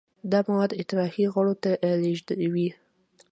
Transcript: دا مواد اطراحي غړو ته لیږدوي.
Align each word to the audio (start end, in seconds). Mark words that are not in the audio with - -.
دا 0.31 0.39
مواد 0.49 0.71
اطراحي 0.81 1.25
غړو 1.33 1.53
ته 1.63 1.71
لیږدوي. 2.03 2.69